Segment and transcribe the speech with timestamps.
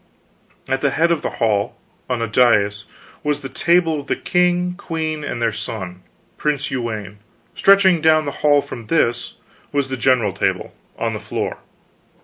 [0.67, 1.77] At the head of the hall,
[2.09, 2.85] on a dais,
[3.21, 6.01] was the table of the king, queen, and their son,
[6.37, 7.19] Prince Uwaine.
[7.53, 9.35] Stretching down the hall from this,
[9.71, 11.59] was the general table, on the floor.